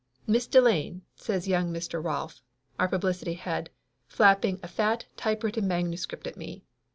[0.25, 2.03] "Miss Delane," says young Mr.
[2.03, 2.41] Rolf,
[2.79, 3.69] our publicity head,
[4.07, 6.63] flapping a fat typewritten manuscript at me.